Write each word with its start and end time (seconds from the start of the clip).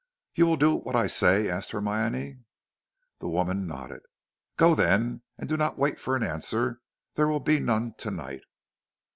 "You 0.33 0.47
will 0.47 0.57
do 0.57 0.77
what 0.77 0.95
I 0.95 1.05
say?" 1.05 1.47
asked 1.47 1.73
Hermione. 1.73 2.39
The 3.19 3.27
woman 3.29 3.67
nodded. 3.67 4.01
"Go 4.57 4.73
then, 4.73 5.21
and 5.37 5.47
do 5.47 5.55
not 5.57 5.77
wait 5.77 5.99
for 5.99 6.15
an 6.15 6.23
answer; 6.23 6.81
there 7.13 7.27
will 7.27 7.39
be 7.39 7.59
none 7.59 7.93
to 7.99 8.09
night." 8.09 8.41